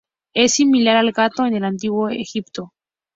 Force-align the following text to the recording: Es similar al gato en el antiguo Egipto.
Es 0.33 0.55
similar 0.55 0.97
al 0.97 1.11
gato 1.11 1.45
en 1.45 1.53
el 1.55 1.63
antiguo 1.63 2.09
Egipto. 2.09 2.73